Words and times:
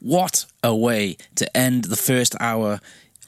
What 0.00 0.46
a 0.62 0.74
way 0.74 1.16
to 1.34 1.56
end 1.56 1.84
the 1.84 1.96
first 1.96 2.36
hour 2.38 2.80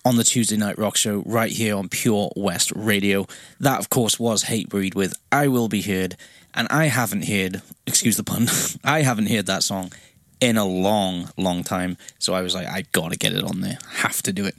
on 0.05 0.17
the 0.17 0.25
Tuesday 0.25 0.57
Night 0.57 0.79
Rock 0.79 0.97
Show 0.97 1.23
right 1.27 1.51
here 1.51 1.77
on 1.77 1.89
Pure 1.89 2.31
West 2.37 2.73
Radio. 2.77 3.27
That, 3.59 3.81
of 3.81 3.91
course, 3.91 4.21
was 4.21 4.45
Hatebreed 4.45 4.95
with 4.95 5.15
I 5.33 5.49
Will 5.49 5.69
Be 5.69 5.83
Heard. 5.83 6.17
And 6.55 6.69
I 6.71 6.87
haven't 6.87 7.27
heard, 7.27 7.63
excuse 7.87 8.17
the 8.17 8.25
pun, 8.25 8.47
I 8.85 9.03
haven't 9.03 9.29
heard 9.29 9.47
that 9.47 9.65
song 9.65 9.93
in 10.41 10.57
a 10.57 10.65
long, 10.65 11.31
long 11.37 11.65
time. 11.65 11.97
So 12.19 12.35
I 12.35 12.43
was 12.43 12.55
like, 12.55 12.69
I 12.69 12.85
gotta 12.93 13.17
get 13.17 13.35
it 13.35 13.45
on 13.45 13.61
there. 13.61 13.79
Have 13.97 14.23
to 14.23 14.33
do 14.33 14.47
it. 14.47 14.55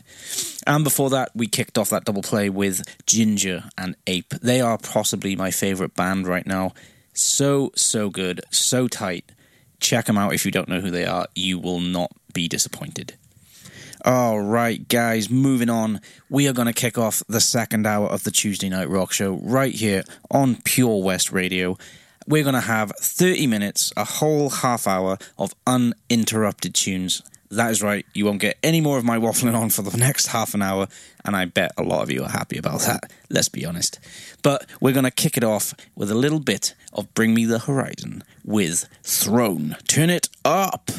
And 0.67 0.83
before 0.83 1.09
that, 1.11 1.31
we 1.33 1.47
kicked 1.47 1.77
off 1.77 1.89
that 1.89 2.05
double 2.05 2.21
play 2.21 2.49
with 2.49 2.83
Ginger 3.05 3.63
and 3.77 3.95
Ape. 4.05 4.29
They 4.41 4.59
are 4.61 4.77
possibly 4.77 5.35
my 5.35 5.49
favorite 5.49 5.95
band 5.95 6.27
right 6.27 6.45
now. 6.45 6.73
So, 7.13 7.71
so 7.75 8.09
good, 8.09 8.41
so 8.51 8.87
tight. 8.87 9.31
Check 9.81 10.05
them 10.05 10.17
out 10.17 10.33
if 10.33 10.45
you 10.45 10.51
don't 10.51 10.69
know 10.69 10.79
who 10.79 10.91
they 10.91 11.05
are. 11.05 11.27
You 11.35 11.59
will 11.59 11.81
not 11.81 12.11
be 12.33 12.47
disappointed. 12.47 13.15
All 14.05 14.39
right, 14.39 14.87
guys, 14.87 15.29
moving 15.29 15.69
on. 15.69 16.01
We 16.29 16.47
are 16.47 16.53
going 16.53 16.67
to 16.67 16.73
kick 16.73 16.97
off 16.97 17.21
the 17.27 17.41
second 17.41 17.85
hour 17.85 18.07
of 18.07 18.23
the 18.23 18.31
Tuesday 18.31 18.69
Night 18.69 18.89
Rock 18.89 19.11
Show 19.11 19.33
right 19.43 19.73
here 19.73 20.03
on 20.31 20.55
Pure 20.63 21.03
West 21.03 21.31
Radio. 21.31 21.77
We're 22.27 22.43
going 22.43 22.55
to 22.55 22.61
have 22.61 22.91
30 22.99 23.45
minutes, 23.47 23.91
a 23.97 24.05
whole 24.05 24.49
half 24.49 24.87
hour 24.87 25.17
of 25.37 25.53
uninterrupted 25.67 26.73
tunes. 26.73 27.21
That 27.51 27.69
is 27.71 27.81
right, 27.83 28.05
you 28.13 28.23
won't 28.23 28.39
get 28.39 28.57
any 28.63 28.79
more 28.79 28.97
of 28.97 29.03
my 29.03 29.17
waffling 29.17 29.53
on 29.53 29.69
for 29.71 29.81
the 29.81 29.97
next 29.97 30.27
half 30.27 30.53
an 30.53 30.61
hour, 30.61 30.87
and 31.25 31.35
I 31.35 31.43
bet 31.43 31.73
a 31.77 31.83
lot 31.83 32.01
of 32.01 32.09
you 32.09 32.23
are 32.23 32.29
happy 32.29 32.57
about 32.57 32.79
that, 32.81 33.11
let's 33.29 33.49
be 33.49 33.65
honest. 33.65 33.99
But 34.41 34.65
we're 34.79 34.93
going 34.93 35.03
to 35.03 35.11
kick 35.11 35.35
it 35.35 35.43
off 35.43 35.73
with 35.93 36.09
a 36.09 36.15
little 36.15 36.39
bit 36.39 36.75
of 36.93 37.13
Bring 37.13 37.33
Me 37.33 37.43
the 37.43 37.59
Horizon 37.59 38.23
with 38.45 38.87
Throne. 39.03 39.75
Turn 39.85 40.09
it 40.09 40.29
up! 40.45 40.91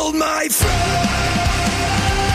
Build 0.00 0.14
my 0.14 0.48
throne. 0.48 2.29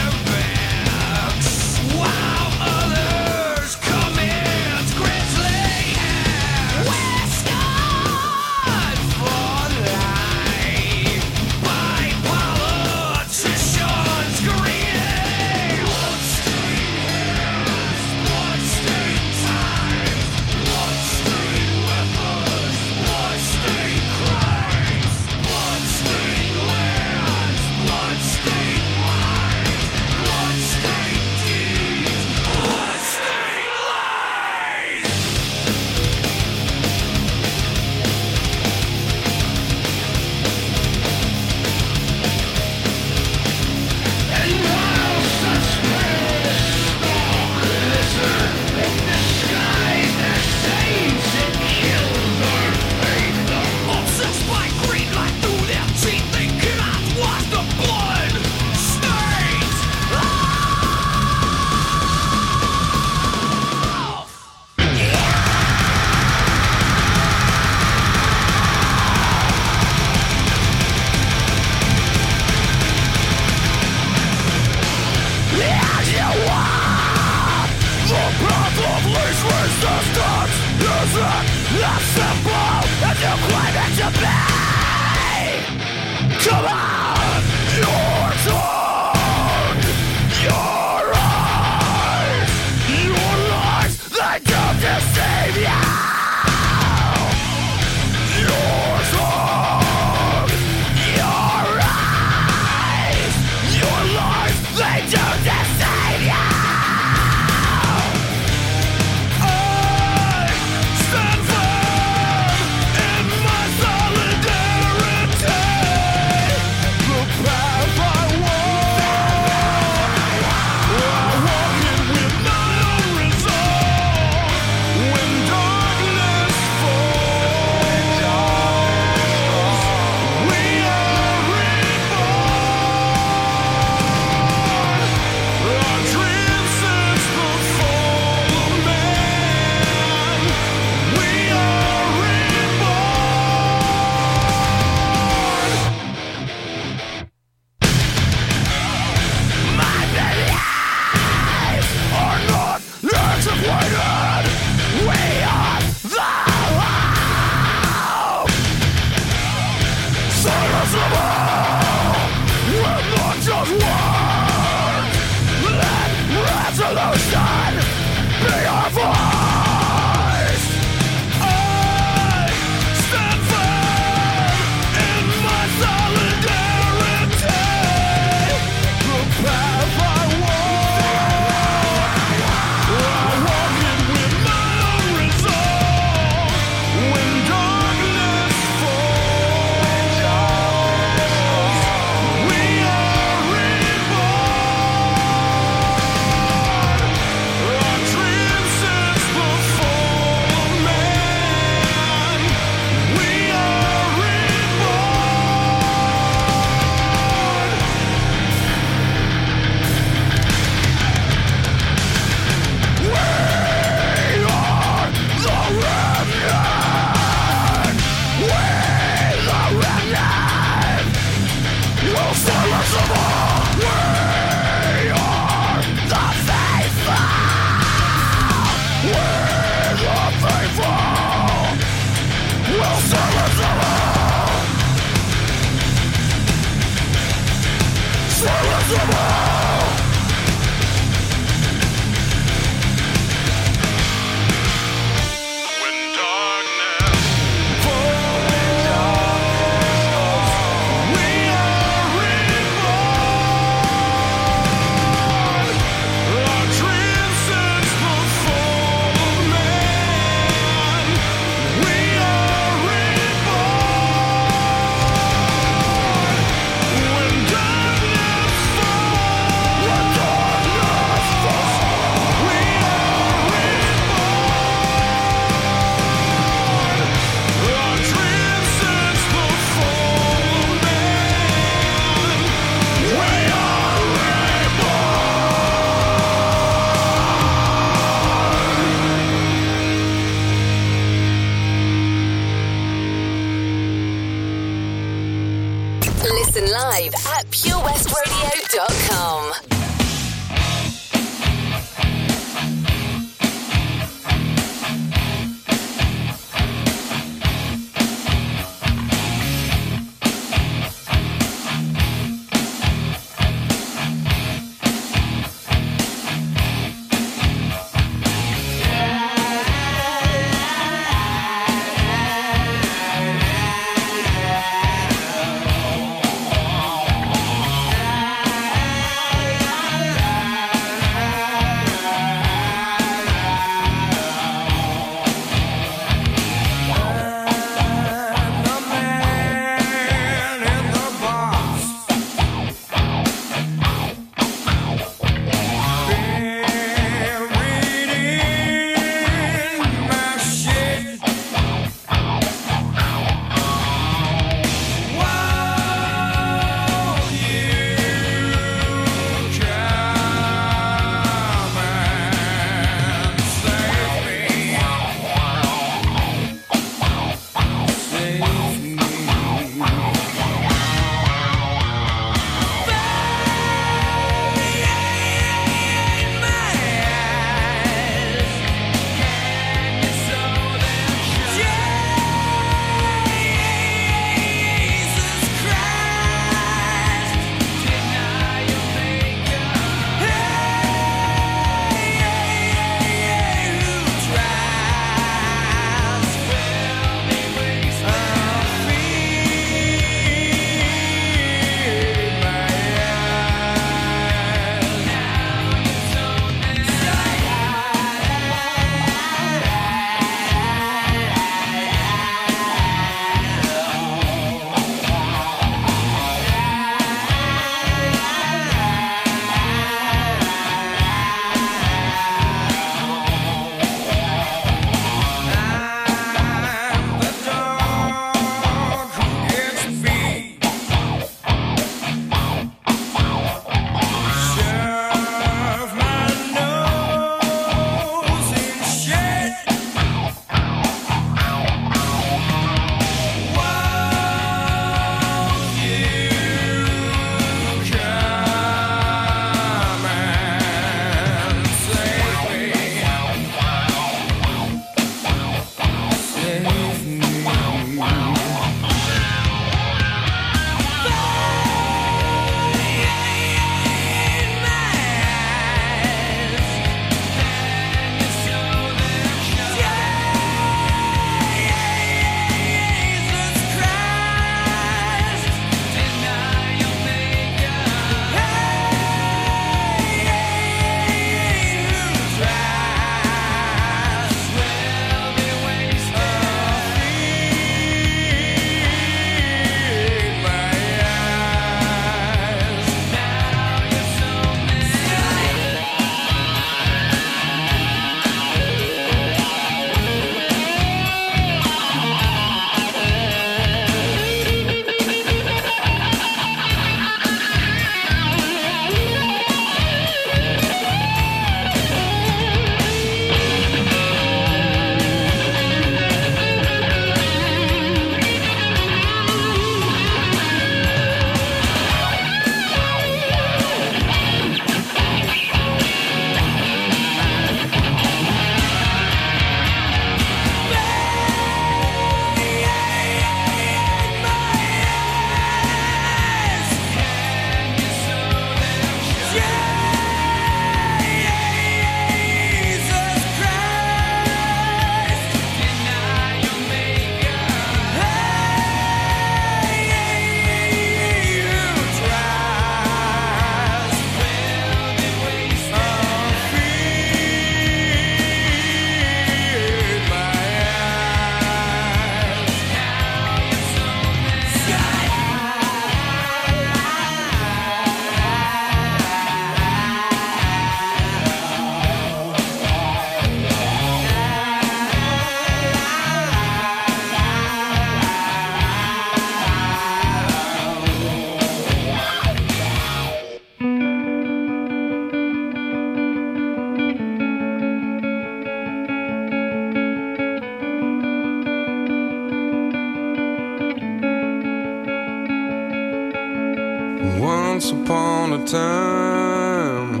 Once 597.54 597.70
upon 597.70 598.32
a 598.32 598.44
time. 598.44 600.00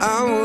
I 0.00 0.35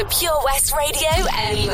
to 0.00 0.18
Pure 0.18 0.40
West 0.44 0.74
Radio 0.74 1.10
anywhere. 1.36 1.69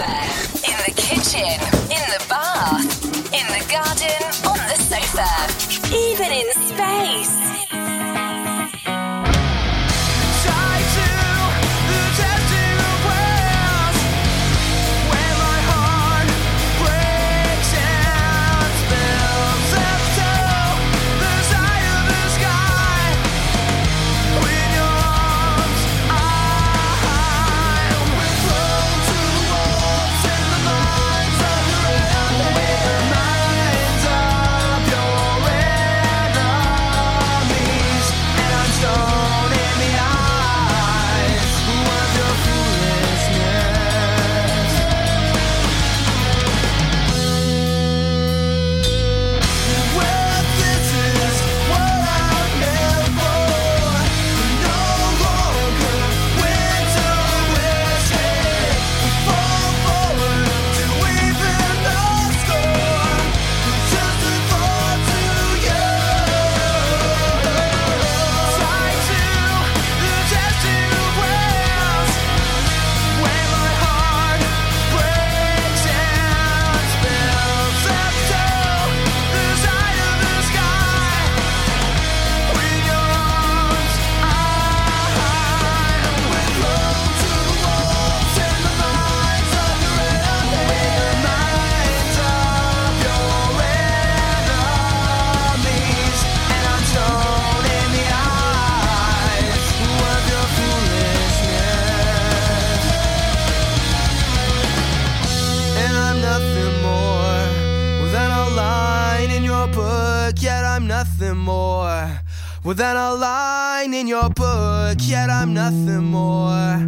Than 112.75 112.97
a 112.97 113.15
line 113.15 113.95
in 113.95 114.09
your 114.09 114.29
book, 114.29 114.99
yet 115.01 115.31
I'm 115.31 115.55
nothing 115.55 116.05
more. 116.05 116.79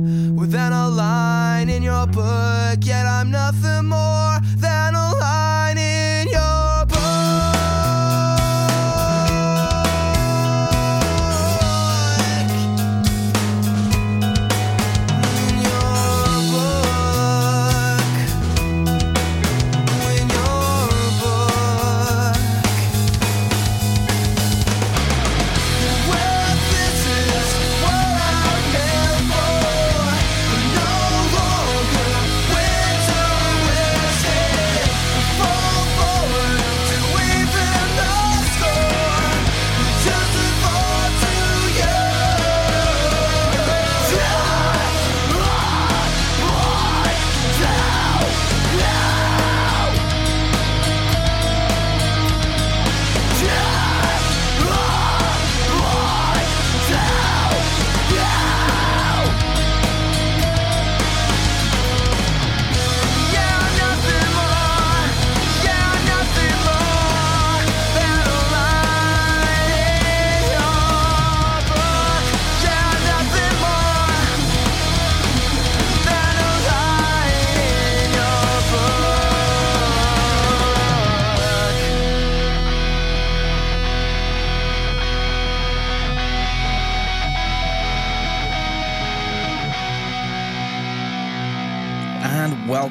Than 0.46 0.72
a 0.72 0.88
line 0.88 1.70
in 1.70 1.82
your 1.82 2.06
book, 2.06 2.78
yet 2.82 3.06
I'm 3.06 3.30
nothing 3.30 3.86
more 3.86 4.38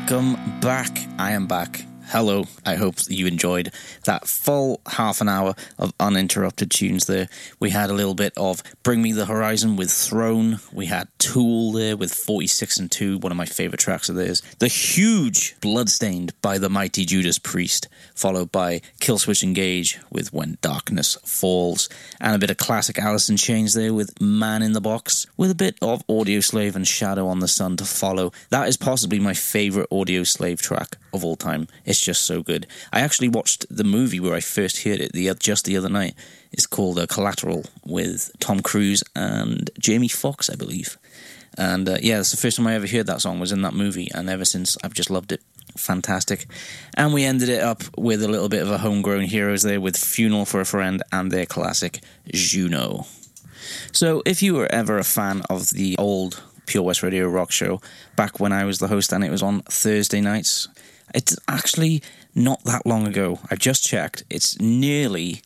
welcome 0.09 0.59
back. 0.61 1.05
I 1.19 1.31
am 1.31 1.47
back. 1.47 1.83
Hello. 2.05 2.45
I 2.67 2.75
hope 2.75 2.95
you 3.07 3.27
enjoyed 3.27 3.71
that 4.03 4.27
full 4.27 4.81
half 4.85 5.21
an 5.21 5.29
hour 5.29 5.55
of 5.79 5.93
uninterrupted 6.01 6.69
tunes 6.69 7.05
there. 7.05 7.29
We 7.61 7.69
had 7.69 7.89
a 7.89 7.93
little 7.93 8.13
bit 8.13 8.33
of 8.35 8.61
Bring 8.83 9.01
Me 9.01 9.13
the 9.13 9.25
Horizon 9.25 9.77
with 9.77 9.89
Throne. 9.89 10.59
We 10.73 10.87
had 10.87 11.07
Tool 11.17 11.71
there 11.71 11.95
with 11.95 12.13
46 12.13 12.77
and 12.77 12.91
2, 12.91 13.19
one 13.19 13.31
of 13.31 13.37
my 13.37 13.45
favorite 13.45 13.79
tracks 13.79 14.09
of 14.09 14.17
theirs. 14.17 14.41
The 14.59 14.67
huge 14.67 15.55
Bloodstained 15.61 16.33
by 16.41 16.57
the 16.57 16.69
mighty 16.69 17.05
Judas 17.05 17.39
Priest, 17.39 17.87
followed 18.13 18.51
by 18.51 18.81
Killswitch 18.99 19.43
Engage 19.43 19.99
with 20.11 20.33
When 20.33 20.57
Darkness 20.59 21.15
Falls, 21.23 21.87
and 22.19 22.35
a 22.35 22.39
bit 22.39 22.51
of 22.51 22.57
classic 22.57 22.99
Alice 22.99 23.29
in 23.29 23.37
Chains 23.37 23.75
there 23.75 23.93
with 23.93 24.19
Man 24.19 24.61
in 24.61 24.73
the 24.73 24.81
Box, 24.81 25.25
with 25.37 25.51
a 25.51 25.55
bit 25.55 25.77
of 25.81 26.05
Audioslave 26.07 26.75
and 26.75 26.85
Shadow 26.85 27.27
on 27.27 27.39
the 27.39 27.47
Sun 27.47 27.77
to 27.77 27.85
follow. 27.85 28.33
That 28.49 28.67
is 28.67 28.75
possibly 28.75 29.19
my 29.19 29.33
favorite 29.33 29.89
Audioslave 29.89 30.59
track 30.59 30.97
of 31.13 31.23
all 31.23 31.37
time. 31.37 31.69
It's 31.85 32.01
just 32.01 32.25
so 32.25 32.41
good. 32.41 32.56
I 32.91 33.01
actually 33.01 33.29
watched 33.29 33.65
the 33.69 33.83
movie 33.83 34.19
where 34.19 34.33
I 34.33 34.39
first 34.39 34.83
heard 34.83 34.99
it 34.99 35.13
the 35.13 35.33
just 35.35 35.65
the 35.65 35.77
other 35.77 35.89
night. 35.89 36.15
It's 36.51 36.65
called 36.65 36.97
uh, 36.97 37.05
Collateral 37.07 37.65
with 37.85 38.31
Tom 38.39 38.61
Cruise 38.61 39.03
and 39.15 39.69
Jamie 39.77 40.07
Foxx, 40.07 40.49
I 40.49 40.55
believe. 40.55 40.97
And 41.57 41.89
uh, 41.89 41.97
yeah, 42.01 42.17
that's 42.17 42.31
the 42.31 42.37
first 42.37 42.57
time 42.57 42.67
I 42.67 42.75
ever 42.75 42.87
heard 42.87 43.07
that 43.07 43.21
song 43.21 43.39
was 43.39 43.51
in 43.51 43.63
that 43.63 43.73
movie, 43.73 44.09
and 44.13 44.29
ever 44.29 44.45
since 44.45 44.77
I've 44.83 44.93
just 44.93 45.09
loved 45.09 45.31
it. 45.31 45.41
Fantastic. 45.75 46.47
And 46.95 47.13
we 47.13 47.23
ended 47.23 47.49
it 47.49 47.61
up 47.61 47.83
with 47.97 48.23
a 48.23 48.27
little 48.27 48.49
bit 48.49 48.61
of 48.61 48.71
a 48.71 48.79
homegrown 48.79 49.23
heroes 49.23 49.63
there 49.63 49.81
with 49.81 49.97
Funeral 49.97 50.45
for 50.45 50.61
a 50.61 50.65
Friend 50.65 51.01
and 51.11 51.31
their 51.31 51.45
classic 51.45 51.99
Juneau. 52.27 53.05
So, 53.91 54.21
if 54.25 54.41
you 54.41 54.53
were 54.53 54.71
ever 54.71 54.97
a 54.97 55.03
fan 55.03 55.41
of 55.49 55.71
the 55.71 55.95
old 55.97 56.41
Pure 56.67 56.83
West 56.83 57.03
Radio 57.03 57.27
Rock 57.27 57.51
Show 57.51 57.81
back 58.15 58.39
when 58.39 58.51
I 58.51 58.65
was 58.65 58.79
the 58.79 58.87
host 58.87 59.11
and 59.11 59.23
it 59.23 59.31
was 59.31 59.43
on 59.43 59.61
Thursday 59.63 60.21
nights, 60.21 60.67
it's 61.13 61.37
actually 61.47 62.01
not 62.37 62.63
that 62.63 62.85
long 62.85 63.07
ago. 63.07 63.39
I 63.49 63.55
just 63.55 63.83
checked. 63.83 64.23
It's 64.29 64.59
nearly 64.59 65.41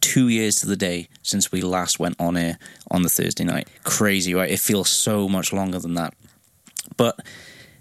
two 0.00 0.28
years 0.28 0.56
to 0.56 0.66
the 0.66 0.76
day 0.76 1.08
since 1.22 1.50
we 1.50 1.62
last 1.62 1.98
went 1.98 2.20
on 2.20 2.36
air 2.36 2.58
on 2.90 3.02
the 3.02 3.08
Thursday 3.08 3.44
night. 3.44 3.68
Crazy, 3.84 4.34
right? 4.34 4.50
It 4.50 4.60
feels 4.60 4.90
so 4.90 5.28
much 5.28 5.52
longer 5.52 5.78
than 5.78 5.94
that. 5.94 6.12
But 6.96 7.20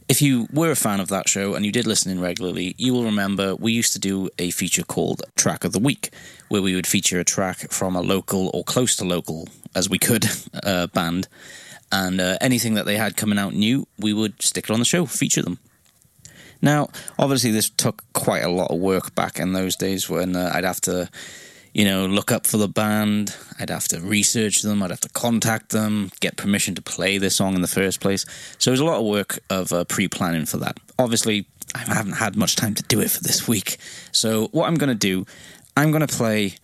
if 0.08 0.22
you 0.22 0.48
were 0.54 0.72
a 0.72 0.76
fan 0.76 1.00
of 1.00 1.10
that 1.10 1.28
show 1.28 1.56
and 1.56 1.66
you 1.66 1.72
did 1.72 1.88
listen 1.88 2.12
in 2.12 2.22
regularly, 2.22 2.76
you 2.78 2.94
will 2.94 3.04
remember 3.04 3.56
we 3.56 3.72
used 3.72 3.94
to 3.94 4.00
do 4.00 4.30
a 4.38 4.52
feature 4.52 4.84
called 4.84 5.24
Track 5.36 5.64
of 5.64 5.72
the 5.72 5.80
Week, 5.80 6.12
where 6.50 6.62
we 6.62 6.76
would 6.76 6.88
feature 6.88 7.20
a 7.20 7.26
track 7.26 7.72
from 7.72 7.96
a 7.96 8.02
local 8.02 8.52
or 8.54 8.64
close 8.64 8.96
to 8.98 9.04
local, 9.04 9.48
as 9.76 9.90
we 9.90 9.98
could, 9.98 10.26
uh, 10.64 10.88
band. 10.88 11.28
and 11.92 12.22
uh, 12.22 12.38
anything 12.40 12.76
that 12.76 12.86
they 12.86 12.98
had 12.98 13.18
coming 13.18 13.40
out 13.40 13.54
new, 13.54 13.88
we 13.98 14.14
would 14.14 14.42
stick 14.42 14.66
it 14.66 14.72
on 14.72 14.80
the 14.80 14.86
show, 14.86 15.06
feature 15.06 15.42
them. 15.42 15.58
Now, 16.64 16.88
obviously, 17.20 17.52
this 17.52 17.70
took 17.70 18.02
quite 18.14 18.42
a 18.42 18.50
lot 18.50 18.72
of 18.72 18.80
work 18.80 19.14
back 19.14 19.38
in 19.38 19.52
those 19.52 19.76
days 19.76 20.10
when 20.10 20.38
uh, 20.38 20.50
I'd 20.56 20.64
have 20.64 20.80
to, 20.82 21.10
you 21.74 21.84
know, 21.84 22.06
look 22.06 22.32
up 22.32 22.48
for 22.48 22.56
the 22.56 22.70
band, 22.70 23.36
I'd 23.60 23.70
have 23.70 23.90
to 23.90 24.00
research 24.00 24.62
them, 24.62 24.82
I'd 24.82 24.90
have 24.90 25.02
to 25.02 25.10
contact 25.10 25.72
them, 25.72 26.10
get 26.22 26.38
permission 26.38 26.74
to 26.76 26.82
play 26.82 27.18
this 27.18 27.36
song 27.36 27.56
in 27.56 27.62
the 27.62 27.68
first 27.68 28.00
place. 28.00 28.26
So 28.60 28.72
it 28.72 28.74
was 28.74 28.80
a 28.80 28.86
lot 28.86 29.02
of 29.02 29.06
work 29.06 29.40
of 29.50 29.74
uh, 29.74 29.84
pre 29.84 30.08
planning 30.08 30.46
for 30.46 30.56
that. 30.58 30.80
Obviously, 30.98 31.46
I 31.76 31.80
haven't 31.80 32.14
had 32.14 32.38
much 32.38 32.56
time 32.56 32.76
to 32.76 32.84
do 32.84 33.02
it 33.02 33.12
for 33.12 33.22
this 33.22 33.46
week. 33.46 33.76
So, 34.14 34.48
what 34.54 34.68
I'm 34.68 34.76
going 34.76 34.88
to 34.88 34.96
do, 34.96 35.26
I'm 35.76 35.92
going 35.92 36.08
to 36.08 36.16
play 36.16 36.56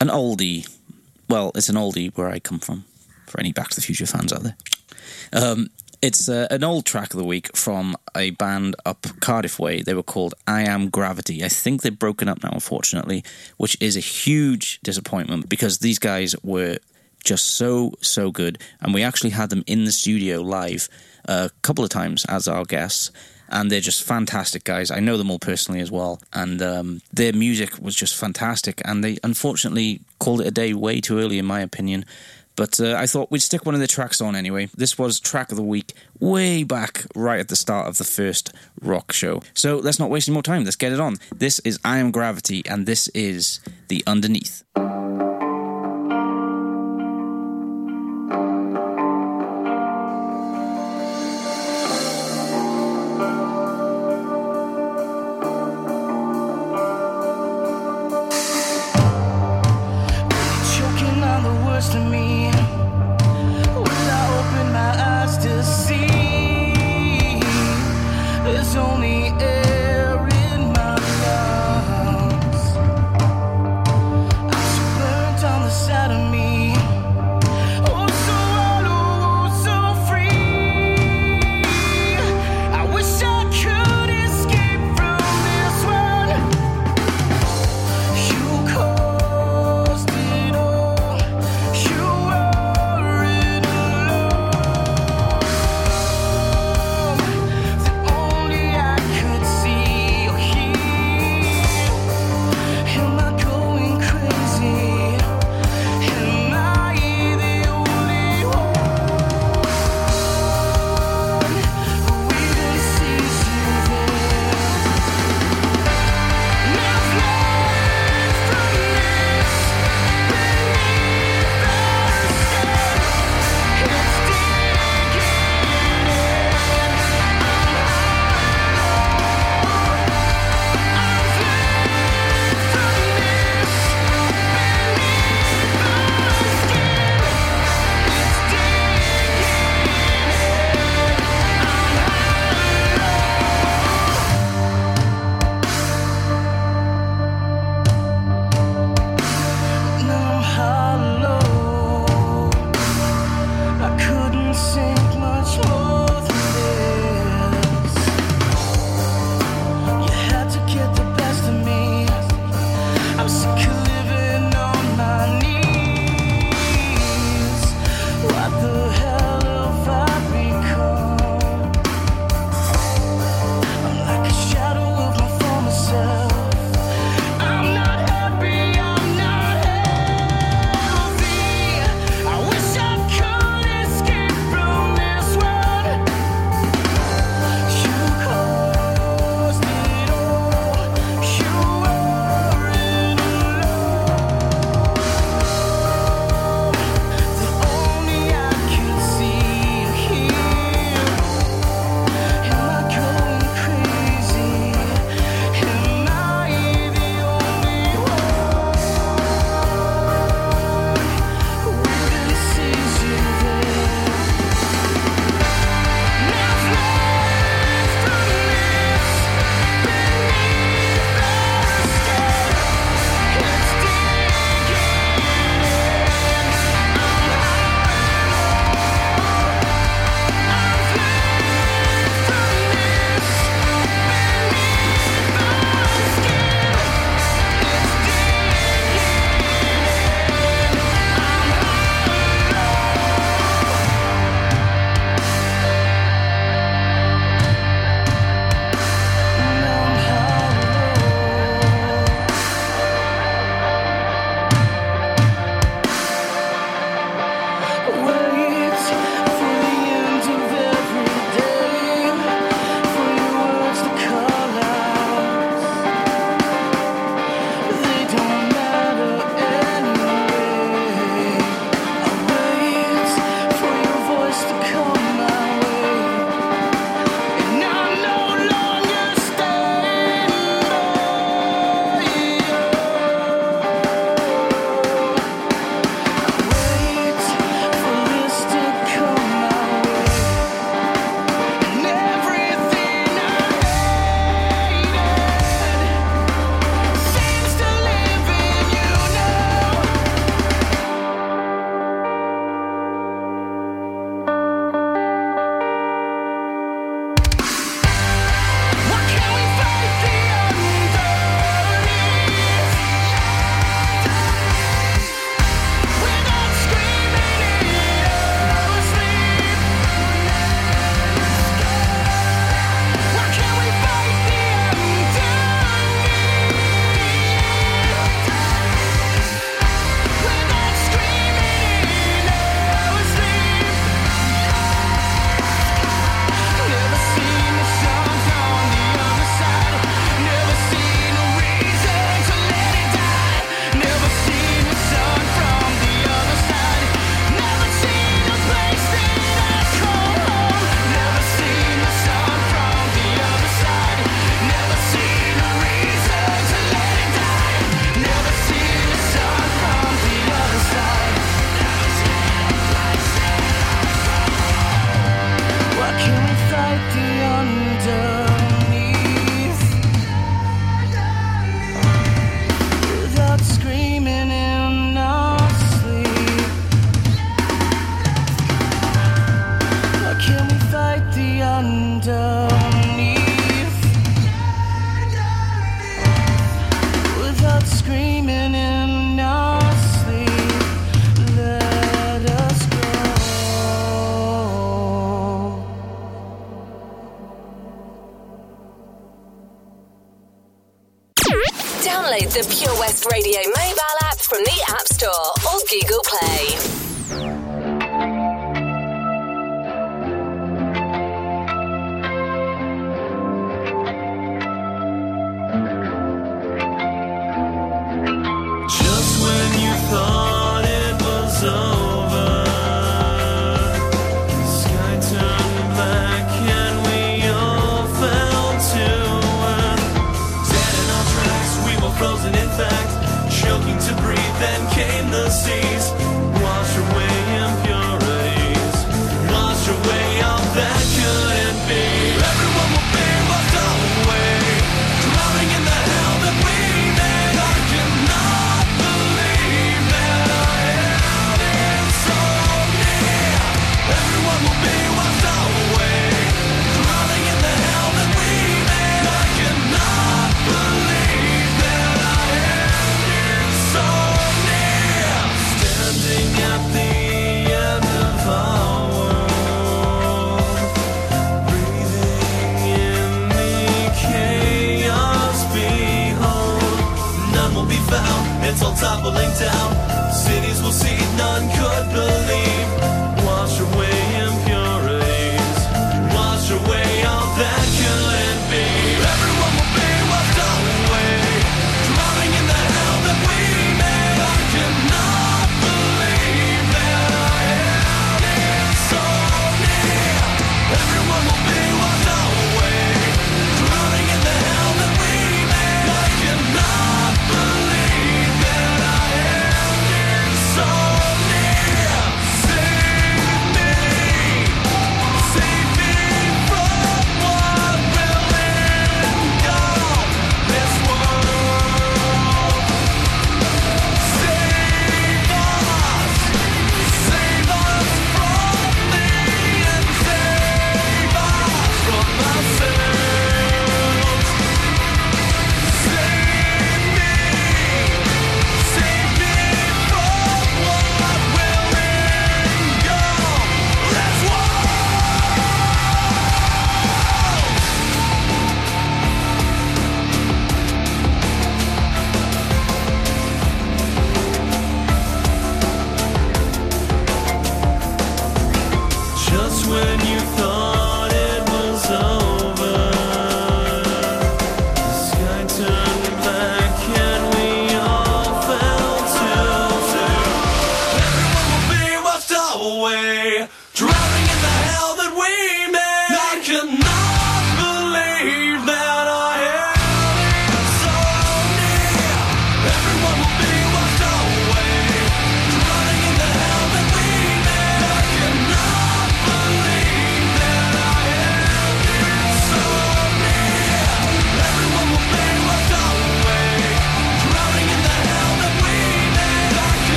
an 0.00 0.06
oldie. 0.06 0.72
Well, 1.28 1.50
it's 1.56 1.68
an 1.68 1.74
oldie 1.74 2.16
where 2.16 2.28
I 2.28 2.38
come 2.38 2.60
from, 2.60 2.84
for 3.26 3.40
any 3.40 3.50
Back 3.50 3.70
to 3.70 3.74
the 3.74 3.82
Future 3.82 4.06
fans 4.06 4.32
out 4.32 4.44
there. 4.44 4.56
Um, 5.32 5.70
it's 6.02 6.28
uh, 6.28 6.46
an 6.50 6.64
old 6.64 6.84
track 6.84 7.12
of 7.14 7.18
the 7.18 7.24
week 7.24 7.56
from 7.56 7.96
a 8.16 8.30
band 8.30 8.76
up 8.84 9.06
Cardiff 9.20 9.58
Way. 9.58 9.82
They 9.82 9.94
were 9.94 10.02
called 10.02 10.34
I 10.46 10.62
Am 10.62 10.88
Gravity. 10.90 11.44
I 11.44 11.48
think 11.48 11.82
they've 11.82 11.98
broken 11.98 12.28
up 12.28 12.42
now, 12.42 12.50
unfortunately, 12.52 13.24
which 13.56 13.76
is 13.80 13.96
a 13.96 14.00
huge 14.00 14.80
disappointment 14.80 15.48
because 15.48 15.78
these 15.78 15.98
guys 15.98 16.34
were 16.42 16.78
just 17.24 17.56
so, 17.56 17.92
so 18.00 18.30
good. 18.30 18.58
And 18.80 18.94
we 18.94 19.02
actually 19.02 19.30
had 19.30 19.50
them 19.50 19.64
in 19.66 19.84
the 19.84 19.92
studio 19.92 20.40
live 20.40 20.88
a 21.24 21.50
couple 21.62 21.84
of 21.84 21.90
times 21.90 22.24
as 22.26 22.48
our 22.48 22.64
guests. 22.64 23.10
And 23.48 23.70
they're 23.70 23.80
just 23.80 24.02
fantastic 24.02 24.64
guys. 24.64 24.90
I 24.90 24.98
know 24.98 25.16
them 25.16 25.30
all 25.30 25.38
personally 25.38 25.80
as 25.80 25.90
well. 25.90 26.20
And 26.32 26.60
um, 26.62 27.00
their 27.12 27.32
music 27.32 27.78
was 27.80 27.94
just 27.94 28.16
fantastic. 28.16 28.82
And 28.84 29.04
they 29.04 29.18
unfortunately 29.22 30.00
called 30.18 30.40
it 30.40 30.48
a 30.48 30.50
day 30.50 30.74
way 30.74 31.00
too 31.00 31.18
early, 31.18 31.38
in 31.38 31.46
my 31.46 31.60
opinion. 31.60 32.04
But 32.56 32.80
uh, 32.80 32.94
I 32.94 33.06
thought 33.06 33.30
we'd 33.30 33.40
stick 33.40 33.66
one 33.66 33.74
of 33.74 33.80
the 33.80 33.86
tracks 33.86 34.20
on 34.20 34.34
anyway. 34.34 34.68
This 34.76 34.98
was 34.98 35.20
track 35.20 35.50
of 35.50 35.56
the 35.56 35.62
week, 35.62 35.92
way 36.18 36.64
back, 36.64 37.04
right 37.14 37.38
at 37.38 37.48
the 37.48 37.56
start 37.56 37.86
of 37.86 37.98
the 37.98 38.04
first 38.04 38.52
rock 38.80 39.12
show. 39.12 39.42
So 39.54 39.76
let's 39.76 39.98
not 39.98 40.10
waste 40.10 40.28
any 40.28 40.34
more 40.34 40.42
time. 40.42 40.64
Let's 40.64 40.76
get 40.76 40.92
it 40.92 41.00
on. 41.00 41.16
This 41.34 41.58
is 41.60 41.78
I 41.84 41.98
Am 41.98 42.10
Gravity, 42.10 42.62
and 42.66 42.86
this 42.86 43.08
is 43.08 43.60
The 43.88 44.02
Underneath. 44.06 44.64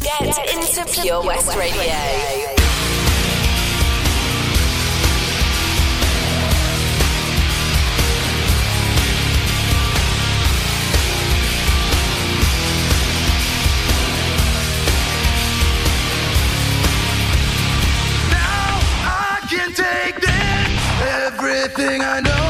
Get 0.00 0.54
into 0.54 0.84
Pure 1.00 1.22
West 1.24 1.56
Radio. 1.56 2.57
Everything 21.68 22.02
I 22.02 22.20
know. 22.20 22.47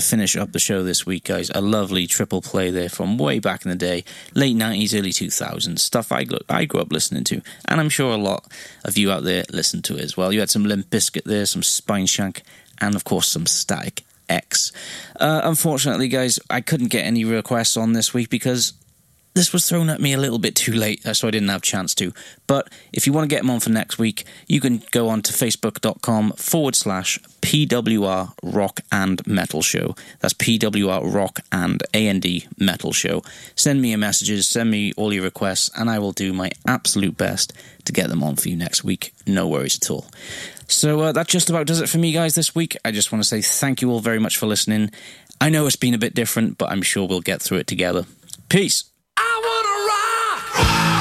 To 0.00 0.06
finish 0.06 0.34
up 0.34 0.52
the 0.52 0.58
show 0.58 0.82
this 0.82 1.04
week, 1.04 1.24
guys. 1.24 1.50
A 1.54 1.60
lovely 1.60 2.06
triple 2.06 2.40
play 2.40 2.70
there 2.70 2.88
from 2.88 3.18
way 3.18 3.38
back 3.38 3.66
in 3.66 3.70
the 3.70 3.76
day, 3.76 4.02
late 4.34 4.56
90s, 4.56 4.98
early 4.98 5.10
2000s, 5.10 5.78
stuff 5.78 6.10
I, 6.10 6.24
I 6.48 6.64
grew 6.64 6.80
up 6.80 6.90
listening 6.90 7.24
to. 7.24 7.42
And 7.66 7.78
I'm 7.78 7.90
sure 7.90 8.10
a 8.10 8.16
lot 8.16 8.50
of 8.82 8.96
you 8.96 9.12
out 9.12 9.24
there 9.24 9.44
listened 9.50 9.84
to 9.84 9.96
it 9.96 10.00
as 10.00 10.16
well. 10.16 10.32
You 10.32 10.40
had 10.40 10.48
some 10.48 10.64
Limp 10.64 10.88
Bizkit 10.88 11.24
there, 11.24 11.44
some 11.44 11.60
Spineshank, 11.60 12.40
and 12.80 12.94
of 12.94 13.04
course 13.04 13.28
some 13.28 13.44
Static 13.44 14.04
X. 14.30 14.72
Uh, 15.18 15.42
unfortunately, 15.44 16.08
guys, 16.08 16.38
I 16.48 16.62
couldn't 16.62 16.88
get 16.88 17.04
any 17.04 17.26
requests 17.26 17.76
on 17.76 17.92
this 17.92 18.14
week 18.14 18.30
because 18.30 18.72
this 19.34 19.52
was 19.52 19.68
thrown 19.68 19.88
at 19.88 20.00
me 20.00 20.12
a 20.12 20.18
little 20.18 20.38
bit 20.38 20.56
too 20.56 20.72
late, 20.72 21.06
uh, 21.06 21.14
so 21.14 21.28
I 21.28 21.30
didn't 21.30 21.48
have 21.48 21.62
a 21.62 21.64
chance 21.64 21.94
to. 21.96 22.12
But 22.46 22.68
if 22.92 23.06
you 23.06 23.12
want 23.12 23.28
to 23.28 23.34
get 23.34 23.42
them 23.42 23.50
on 23.50 23.60
for 23.60 23.70
next 23.70 23.98
week, 23.98 24.24
you 24.48 24.60
can 24.60 24.82
go 24.90 25.08
on 25.08 25.22
to 25.22 25.32
facebook.com 25.32 26.32
forward 26.32 26.74
slash 26.74 27.18
PWR 27.40 28.32
Rock 28.42 28.80
and 28.90 29.24
Metal 29.26 29.62
Show. 29.62 29.94
That's 30.18 30.34
PWR 30.34 31.14
Rock 31.14 31.40
and 31.52 31.82
AND 31.94 32.26
Metal 32.58 32.92
Show. 32.92 33.22
Send 33.54 33.80
me 33.80 33.90
your 33.90 33.98
messages, 33.98 34.48
send 34.48 34.70
me 34.70 34.92
all 34.96 35.12
your 35.12 35.22
requests, 35.22 35.70
and 35.76 35.88
I 35.88 36.00
will 36.00 36.12
do 36.12 36.32
my 36.32 36.50
absolute 36.66 37.16
best 37.16 37.52
to 37.84 37.92
get 37.92 38.08
them 38.08 38.22
on 38.22 38.36
for 38.36 38.48
you 38.48 38.56
next 38.56 38.82
week. 38.82 39.14
No 39.26 39.46
worries 39.46 39.78
at 39.80 39.90
all. 39.90 40.06
So 40.66 41.00
uh, 41.00 41.12
that 41.12 41.28
just 41.28 41.50
about 41.50 41.66
does 41.66 41.80
it 41.80 41.88
for 41.88 41.98
me, 41.98 42.12
guys, 42.12 42.34
this 42.34 42.54
week. 42.54 42.76
I 42.84 42.90
just 42.90 43.12
want 43.12 43.22
to 43.22 43.28
say 43.28 43.42
thank 43.42 43.80
you 43.80 43.90
all 43.90 44.00
very 44.00 44.18
much 44.18 44.38
for 44.38 44.46
listening. 44.46 44.90
I 45.40 45.48
know 45.50 45.66
it's 45.66 45.76
been 45.76 45.94
a 45.94 45.98
bit 45.98 46.14
different, 46.14 46.58
but 46.58 46.70
I'm 46.70 46.82
sure 46.82 47.08
we'll 47.08 47.20
get 47.20 47.40
through 47.40 47.58
it 47.58 47.66
together. 47.66 48.04
Peace. 48.48 48.89
Ah! 50.62 50.99